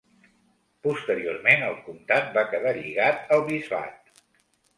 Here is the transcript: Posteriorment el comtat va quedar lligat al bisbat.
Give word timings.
Posteriorment 0.87 1.65
el 1.67 1.77
comtat 1.89 2.33
va 2.39 2.45
quedar 2.55 2.73
lligat 2.79 3.31
al 3.37 3.45
bisbat. 3.53 4.21